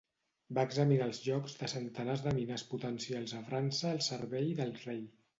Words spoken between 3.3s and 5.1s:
a França al servei del rei.